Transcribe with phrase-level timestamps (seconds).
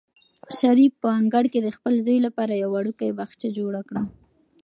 [0.57, 4.01] شریف په انګړ کې د خپل زوی لپاره یو وړوکی باغچه جوړه کړه.